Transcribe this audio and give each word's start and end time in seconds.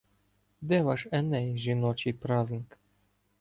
Де 0.61 0.81
ваш 0.83 1.07
Еней— 1.11 1.57
жіночий 1.57 2.13
празник? 2.13 2.77